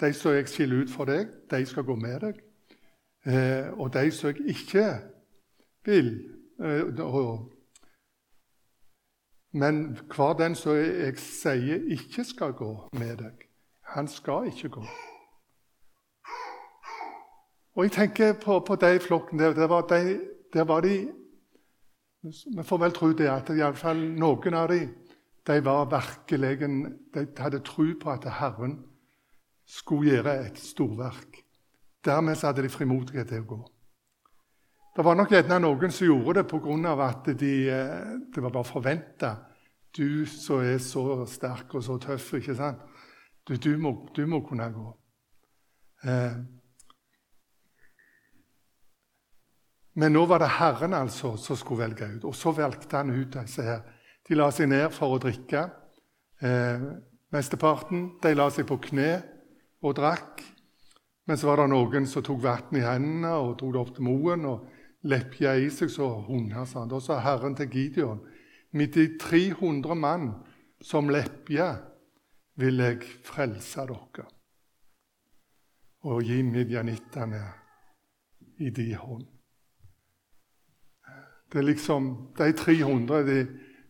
[0.00, 2.42] de som jeg skiller ut for deg, de skal gå med deg.
[3.26, 4.86] Eh, og de som jeg ikke
[5.86, 6.12] vil
[6.62, 7.50] eh, og,
[9.54, 13.44] Men hver den som jeg sier ikke skal gå med deg,
[13.94, 14.82] han skal ikke gå.
[17.74, 19.54] Og jeg tenker på, på de flokkene der.
[19.54, 20.20] Der var de,
[20.52, 21.12] der var de
[22.56, 24.90] Vi får vel tro det, at iallfall noen av dem
[25.46, 26.58] de var virkelig
[27.14, 28.78] De hadde tro på at Herren
[29.66, 31.44] skulle gjøre et storverk.
[32.04, 33.60] Dermed hadde de frimodighet til å gå.
[34.94, 37.06] Det var nok gjerne noen som gjorde det pga.
[37.08, 39.36] at de, eh, det var bare forventa.
[39.96, 42.78] Du som er så sterk og så tøff, ikke sant?
[43.46, 44.96] Du, du, må, du må, kunne gå.
[46.04, 46.36] Eh,
[49.94, 52.24] Men nå var det Herren altså som skulle velge ut.
[52.24, 53.82] Og så valgte han ut disse her.
[54.26, 55.68] De la seg ned for å drikke.
[56.42, 56.86] Eh,
[57.30, 59.22] mesteparten de la seg på kne
[59.84, 60.42] og drakk.
[61.26, 64.08] Men så var det noen som tok vann i hendene og dro det opp til
[64.08, 64.66] moen og
[65.04, 66.64] lepja i seg så hunder.
[66.64, 68.22] sa Da sa Herren til Gideon
[68.72, 70.32] med de 300 mann
[70.80, 71.76] som lepja,
[72.56, 74.26] vil jeg frelse dere
[76.04, 77.40] og gi midjanittene
[78.60, 79.24] i de hånd.
[81.50, 83.38] Det er liksom, De 300 de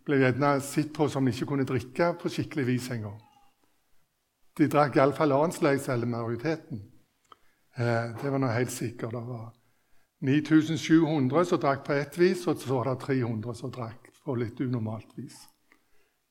[0.05, 3.19] ble gjerne sett på som de ikke kunne drikke på skikkelig vis engang.
[4.55, 6.83] De drakk iallfall annenslags, eller majoriteten.
[7.77, 9.17] Eh, det var noe helt sikkert.
[9.17, 9.49] Det var
[10.25, 14.61] 9700 som drakk på ett vis, og så var det 300 som drakk på litt
[14.61, 15.37] unormalt vis.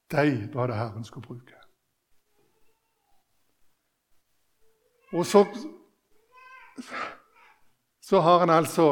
[0.10, 1.60] De var det Herren skulle bruke.
[5.13, 5.45] Og så,
[8.01, 8.88] så har han altså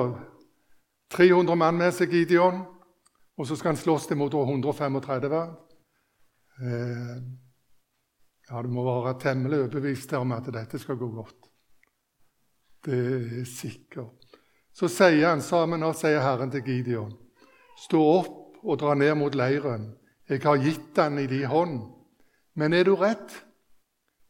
[1.12, 2.62] 300 mann med seg, Gideon,
[3.38, 5.34] og så skal han slåss mot 135.
[6.62, 7.16] Eh,
[8.50, 11.50] ja, Du må være temmelig overbevist om at dette skal gå godt.
[12.86, 13.02] Det
[13.42, 14.21] er sikkert.
[14.74, 17.16] Så sier han sammen, og sier Herren til Gideon,
[17.78, 19.92] stå opp og dra ned mot leiren.
[20.30, 21.80] Jeg har gitt den i din hånd.
[22.56, 23.32] Men er du redd,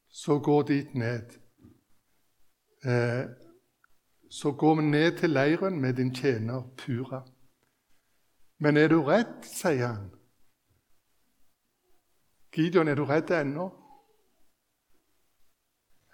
[0.10, 1.38] så gå dit ned.
[2.86, 3.25] Eh,
[4.32, 7.21] så gå ned til leiren med din tjener Pura.
[8.60, 10.10] Men er du redd, sier han.
[12.56, 13.67] Gideon, er du redd ennå?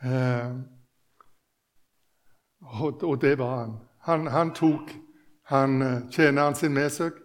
[0.03, 0.53] Eh,
[2.61, 3.77] og, og, det var han.
[4.07, 4.91] Han, han tok
[5.51, 7.15] han, eh, tjeneren sin med seg,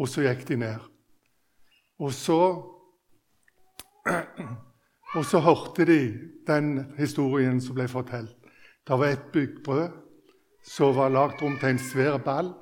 [0.00, 0.90] og så gikk de ned.
[2.00, 2.40] Og så
[5.18, 6.02] Og så hørte de
[6.46, 8.36] den historien som ble fortalt.
[8.86, 9.96] Det var et byggbrød
[10.66, 12.52] som var lagd om til en svær ball.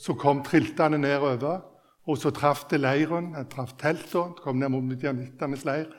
[0.00, 1.60] Så kom triltene nedover,
[2.08, 3.34] og så traff det leiren.
[3.36, 5.90] Jeg traff teltet, kom ned mot midjanittenes leir,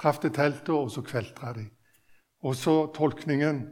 [0.00, 1.66] traff det teltet, og så kveltra de.
[2.42, 3.66] Og så tolkningen.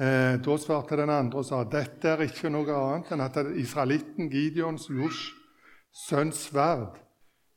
[0.00, 4.30] Eh, da svarte den andre og sa dette er ikke noe annet enn at israelitten
[4.32, 5.34] Gideons Josh,
[5.92, 6.96] sønns sverd,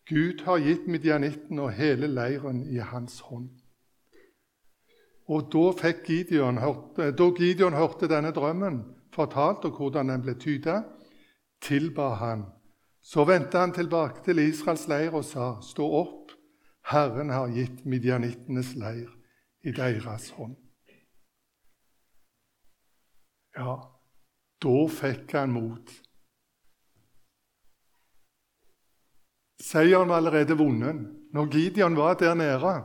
[0.05, 3.47] Gud har gitt midjanitten og hele leiren i hans hånd.
[5.31, 8.83] Og da, Gideon, hørte, da Gideon hørte denne drømmen,
[9.15, 10.83] fortalt og hvordan den ble tyda,
[11.63, 12.45] tilba han.
[13.01, 16.35] Så vendte han tilbake til Israels leir og sa, Stå opp,
[16.91, 19.09] Herren har gitt midjanittenes leir
[19.63, 20.59] i deres hånd.
[23.55, 23.75] Ja,
[24.61, 25.91] da fikk han mot.
[29.61, 31.05] Seieren var allerede vunnet.
[31.33, 32.75] Når Gideon var der nede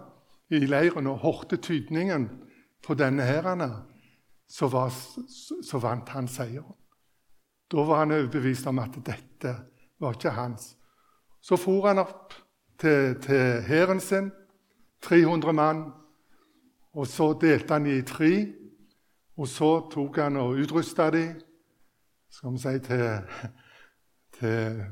[0.51, 2.29] i leiren og hørte tydningen
[2.83, 3.62] på denne hæren,
[4.49, 4.66] så,
[5.62, 6.77] så vant han seieren.
[7.71, 9.55] Da var han overbevist om at dette
[10.01, 10.77] var ikke hans.
[11.41, 12.35] Så for han opp
[12.81, 14.31] til, til hæren sin,
[15.03, 15.85] 300 mann,
[16.93, 18.33] og så delte han i tre.
[19.41, 21.38] Og så tok han og utrusta dem
[22.30, 23.05] skal vi si, til,
[24.38, 24.82] til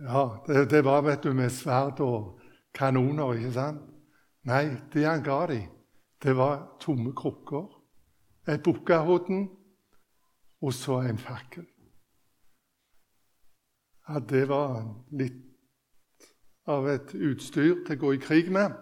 [0.00, 2.40] Ja, det, det, var vet du, med sverd og
[2.74, 3.84] kanoner, ikke sant?
[4.44, 5.70] Nei, det han ga dem,
[6.22, 7.70] det var tomme krukker
[8.48, 9.46] et bukkehodden
[10.60, 11.64] og så en fakkel.
[14.08, 14.82] Ja, det var
[15.16, 15.40] litt
[16.68, 18.74] av et utstyr til å gå i krig med.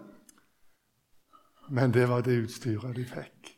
[1.71, 3.52] Men det var det utstyret de fikk.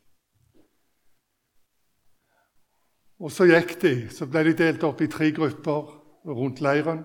[3.20, 3.94] Og så gikk de.
[4.12, 5.94] Så ble de delt opp i tre grupper
[6.26, 7.04] rundt leiren.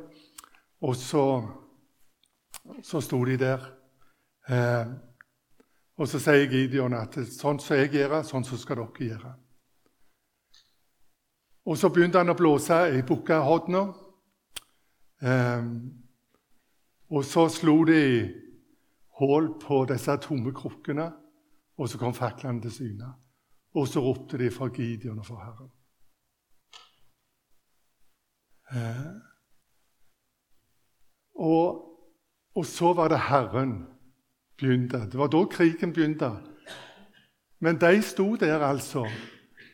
[0.81, 1.23] Og så,
[2.83, 3.63] så sto de der.
[4.49, 4.91] Eh,
[6.01, 9.33] og så sier Gideon at sånn som jeg gjør, sånn som skal dere gjøre.
[11.69, 13.83] Og så begynte han å blåse i bukkehodna.
[15.21, 15.67] Eh,
[17.11, 18.03] og så slo de
[19.19, 21.11] hull på disse tomme krukkene,
[21.77, 23.11] og så kom faklene til syne.
[23.77, 25.69] Og så ropte de for Gideon og for Herren.
[28.71, 29.11] Eh,
[31.35, 31.67] og,
[32.55, 33.73] og, så var det Herren
[34.57, 34.97] begynte.
[35.11, 36.31] Det var da krigen begynte.
[37.59, 39.07] Men de sto der, altså.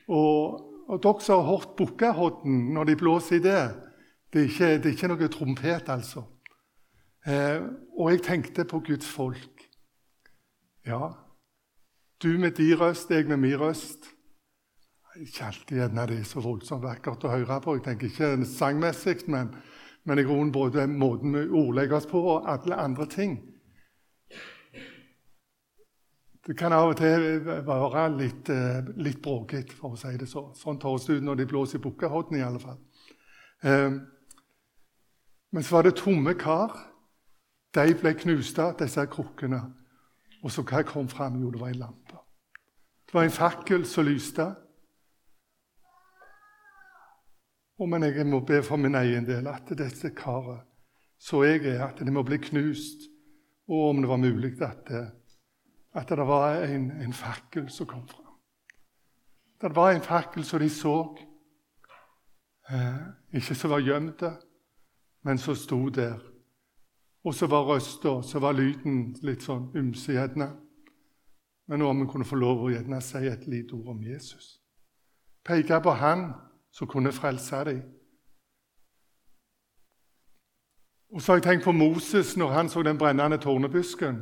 [0.08, 3.84] Og, og dere som har hørt Bukkahodden når de blåser i det
[4.34, 6.24] Det er ikke, det er ikke noe trompet, altså.
[7.28, 7.62] Eh,
[8.00, 9.64] og jeg tenkte på Guds folk.
[10.86, 11.10] Ja,
[12.24, 14.17] du med din røst, jeg med min røst.
[15.18, 17.78] Ikke alltid gjerne det er så voldsomt vakkert å høre på.
[17.78, 19.50] Jeg tenker ikke sangmessig, men,
[20.06, 23.38] men i grunnen både måten vi ordlegger oss på, og alle andre ting.
[26.48, 30.46] Det kan av og til være litt, eh, litt bråkete, for å si det så.
[30.56, 32.78] Sånn høres det ut når de blåser i Bukkahodden, i alle fall.
[33.64, 33.98] Eh,
[35.52, 36.78] men så var det tomme kar
[37.76, 39.60] de ble knust, disse krukkene.
[40.44, 41.42] Og så hva kom fram?
[41.42, 42.22] Jo, det var en lampe.
[43.08, 44.48] Det var en fakkel som lyste.
[47.78, 50.66] Og men jeg må be for min egen del at dette karet,
[51.20, 53.10] så jeg er, at det må bli knust.
[53.68, 54.92] Og om det var mulig at
[55.98, 58.36] at det var en, en fakkel som kom fram.
[59.62, 61.18] Det var en fakkel som de så.
[62.70, 63.00] Eh,
[63.34, 64.32] ikke som var gjemte,
[65.24, 66.20] men som sto der
[67.28, 70.48] og så var røsta, så var lyden litt sånn ymse, gjerne.
[71.68, 74.62] Men om vi kunne få lov å gjerne si et lite ord om Jesus.
[75.44, 76.30] Peke på Han
[76.78, 77.82] som kunne frelse dem.
[81.10, 84.16] Og så har jeg tenkt på Moses når han så den brennende tornebusken.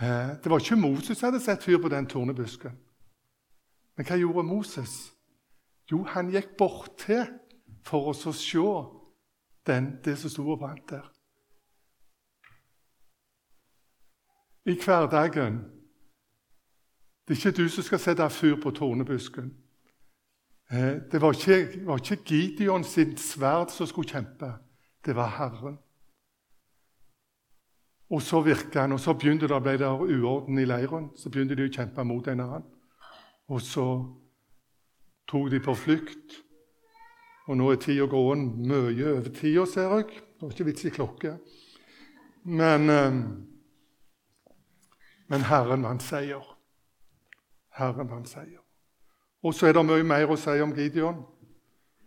[0.00, 2.76] Eh, det var ikke Moses som hadde sett fyr på den tornebusken.
[3.96, 5.12] Men hva gjorde Moses?
[5.90, 7.24] Jo, han gikk bort til
[7.84, 8.66] for å se
[9.66, 11.08] den, det som sto og brant der.
[14.64, 15.64] i hverdagen.
[17.28, 19.52] Det er ikke du som skal sette fyr på tornebusken.
[20.70, 24.52] Eh, det var ikke, var ikke Gideon sin sverd som skulle kjempe.
[25.04, 25.78] Det var Herren.
[28.10, 31.10] Og så virka han, og så begynte det, ble det uorden i leiren.
[31.16, 32.64] Så begynte de å kjempe mot en annen.
[33.50, 33.86] Og så
[35.30, 36.40] tok de på flukt.
[37.46, 40.10] Og nå er tida gåen mye over tida, ser jeg.
[40.10, 41.36] Det var ikke vits i klokke.
[42.44, 43.22] Men eh,
[45.30, 46.42] men Herren vant seier.
[47.78, 48.62] Herren vant seier.
[49.42, 51.22] Og så er det mye mer å si om Gideon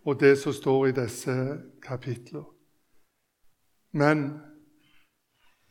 [0.03, 1.35] og det som står i disse
[1.81, 2.45] kapitlene.
[3.93, 4.23] Men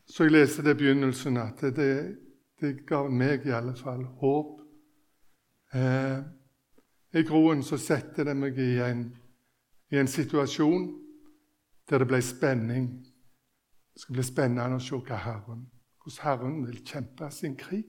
[0.06, 1.92] så jeg leste det i begynnelsen, at det,
[2.60, 4.60] det ga meg i alle fall håp.
[5.74, 6.18] Eh,
[7.18, 9.06] I groen så setter det meg i en,
[9.90, 10.86] i en situasjon
[11.90, 12.88] der det ble spenning.
[13.92, 15.66] Det skal bli spennende å se hva Herren
[16.02, 17.84] hvordan Herren vil kjempe sin krig.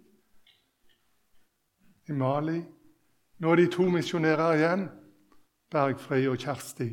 [2.10, 2.62] I Mali
[3.44, 4.84] Nå er de to misjonærer igjen,
[5.72, 6.86] Bergfri og Kjersti.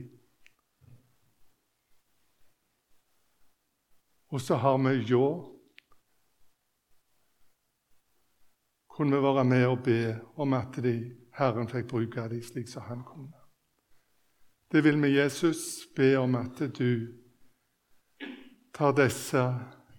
[4.34, 5.26] Og så har vi Ljå.
[8.90, 10.00] Kunne vi være med og be
[10.42, 10.96] om at de,
[11.38, 13.38] Herren fikk bruke dem slik som han kunne.
[14.72, 17.14] Det vil vi, Jesus, be om at du
[18.74, 19.46] tar disse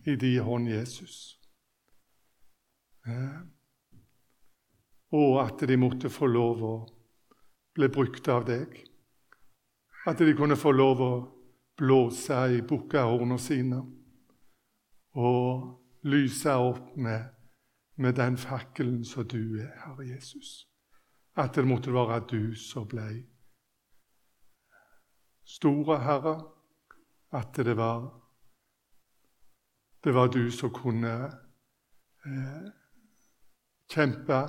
[0.06, 1.40] i din hånd, Jesus.
[5.12, 6.76] Og at de måtte få lov å
[7.76, 8.78] bli brukt av deg.
[10.08, 11.12] At de kunne få lov å
[11.78, 13.82] blåse i bukkehornene sine
[15.20, 17.28] og lyse opp med,
[17.98, 20.68] med den fakkelen som du er, Herre Jesus.
[21.36, 23.10] At det måtte være du som ble
[25.48, 26.36] store, Herre.
[27.32, 28.10] At det var
[30.04, 31.14] det var du som kunne
[32.26, 32.70] eh,
[33.92, 34.40] kjempe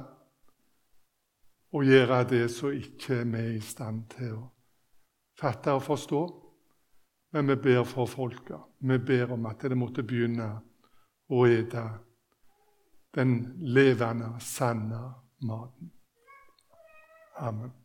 [1.72, 4.46] og gjøre det som ikke vi er i stand til å
[5.40, 6.22] fatte og forstå.
[7.32, 8.60] Men vi ber for folka.
[8.78, 10.50] Vi ber om at det måtte begynne
[11.32, 11.84] å ete
[13.16, 13.36] den
[13.72, 15.00] levende, sanne
[15.48, 15.92] maten.
[17.40, 17.81] Amen.